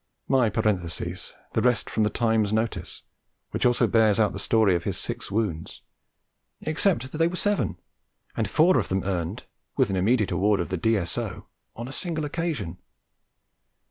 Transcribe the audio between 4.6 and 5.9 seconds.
of the six wounds,